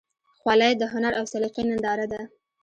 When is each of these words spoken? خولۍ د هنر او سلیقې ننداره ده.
خولۍ 0.39 0.73
د 0.77 0.83
هنر 0.93 1.13
او 1.19 1.25
سلیقې 1.33 1.63
ننداره 1.69 2.05
ده. 2.11 2.21